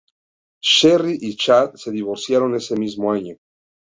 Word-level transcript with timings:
Sherri 0.63 1.15
y 1.21 1.35
Chad 1.35 1.75
se 1.75 1.91
divorciaron 1.91 2.55
ese 2.55 2.75
mismo 2.75 3.11
año. 3.13 3.35